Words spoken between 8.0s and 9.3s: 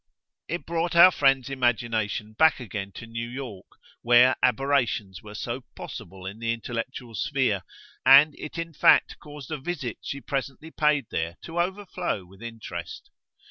and it in fact